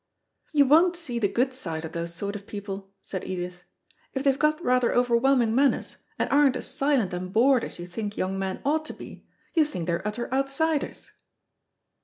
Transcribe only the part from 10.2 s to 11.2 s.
outsiders."